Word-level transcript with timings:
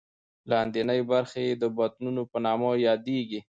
لاندینۍ 0.49 1.01
برخې 1.11 1.41
یې 1.47 1.55
د 1.61 1.63
بطنونو 1.77 2.21
په 2.31 2.37
نامه 2.45 2.69
یادېږي. 2.87 3.39